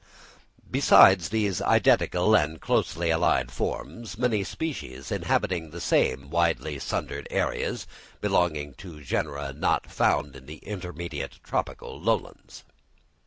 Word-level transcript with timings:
Besides 0.71 1.29
these 1.29 1.61
identical 1.61 2.33
and 2.35 2.59
closely 2.59 3.11
allied 3.11 3.51
forms, 3.51 4.17
many 4.17 4.43
species 4.43 5.11
inhabiting 5.11 5.69
the 5.69 5.79
same 5.79 6.31
widely 6.31 6.79
sundered 6.79 7.27
areas, 7.29 7.85
belong 8.19 8.73
to 8.79 9.01
genera 9.03 9.53
not 9.53 9.85
now 9.85 9.91
found 9.91 10.35
in 10.35 10.47
the 10.47 10.57
intermediate 10.65 11.37
tropical 11.43 12.01
lowlands. 12.01 12.63